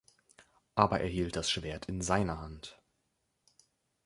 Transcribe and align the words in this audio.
Aber 0.73 0.99
er 1.01 1.07
hielt 1.07 1.35
das 1.35 1.51
Schwert 1.51 1.85
in 1.85 2.01
seiner 2.01 2.39
Hand. 2.41 2.81